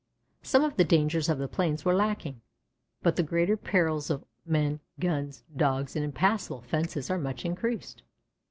Some 0.41 0.63
of 0.63 0.77
the 0.77 0.83
dangers 0.83 1.29
of 1.29 1.37
the 1.37 1.47
plains 1.47 1.85
were 1.85 1.93
lacking, 1.93 2.41
but 3.03 3.17
the 3.17 3.21
greater 3.21 3.55
perils 3.55 4.09
of 4.09 4.25
men, 4.47 4.79
guns, 4.99 5.43
Dogs, 5.55 5.95
and 5.95 6.03
impassable 6.03 6.61
fences 6.61 7.11
are 7.11 7.19
much 7.19 7.45
increased. 7.45 8.01